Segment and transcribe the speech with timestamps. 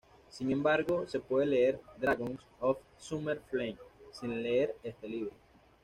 [0.29, 3.77] Sin embargo, se puede leer "Dragons of Summer Flame"
[4.11, 5.31] sin leer este libro.